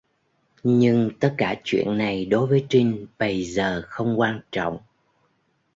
[0.63, 4.77] Nhưng tất cả chuyện này đối với trinh bày giờ không quan trọng